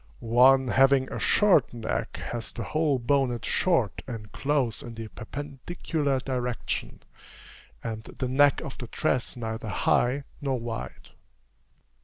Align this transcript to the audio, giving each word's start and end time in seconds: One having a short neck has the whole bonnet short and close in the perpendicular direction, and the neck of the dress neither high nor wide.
One 0.19 0.69
having 0.69 1.11
a 1.13 1.19
short 1.19 1.75
neck 1.75 2.17
has 2.17 2.51
the 2.51 2.63
whole 2.63 2.97
bonnet 2.97 3.45
short 3.45 4.01
and 4.07 4.31
close 4.31 4.81
in 4.81 4.95
the 4.95 5.09
perpendicular 5.09 6.17
direction, 6.19 7.03
and 7.83 8.03
the 8.05 8.27
neck 8.27 8.61
of 8.61 8.79
the 8.79 8.87
dress 8.87 9.37
neither 9.37 9.69
high 9.69 10.23
nor 10.41 10.59
wide. 10.59 11.09